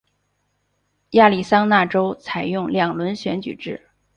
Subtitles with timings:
[1.11, 3.79] 亚利桑那州采用两轮选举制。